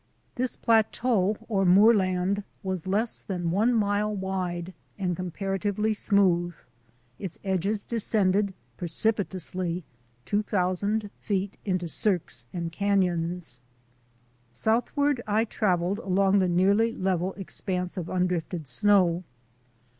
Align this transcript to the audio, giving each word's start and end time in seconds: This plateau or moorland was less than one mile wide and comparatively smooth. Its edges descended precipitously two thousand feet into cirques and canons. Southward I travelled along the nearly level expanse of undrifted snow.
This 0.33 0.57
plateau 0.57 1.37
or 1.47 1.63
moorland 1.63 2.43
was 2.63 2.87
less 2.87 3.21
than 3.21 3.51
one 3.51 3.71
mile 3.71 4.11
wide 4.11 4.73
and 4.97 5.15
comparatively 5.15 5.93
smooth. 5.93 6.55
Its 7.19 7.37
edges 7.43 7.85
descended 7.85 8.55
precipitously 8.77 9.83
two 10.25 10.41
thousand 10.41 11.11
feet 11.19 11.55
into 11.65 11.87
cirques 11.87 12.47
and 12.51 12.71
canons. 12.71 13.61
Southward 14.51 15.21
I 15.27 15.45
travelled 15.45 15.99
along 15.99 16.39
the 16.39 16.49
nearly 16.49 16.93
level 16.93 17.33
expanse 17.33 17.95
of 17.95 18.07
undrifted 18.09 18.65
snow. 18.65 19.23